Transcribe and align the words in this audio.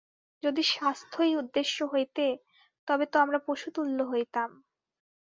যদি 0.43 0.63
স্বাস্থ্যই 0.71 1.33
উদ্দেশ্য 1.35 1.77
হইতে, 1.85 2.25
তবে 2.87 3.05
তো 3.05 3.17
আমরা 3.19 3.39
পশুতুল্য 3.47 3.99
হইতাম। 4.03 4.49